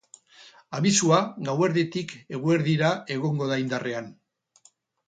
Abisua 0.77 1.19
gauerditik 1.49 2.15
eguerdira 2.39 2.91
egongo 3.19 3.53
da 3.55 3.63
indarrean. 3.67 4.15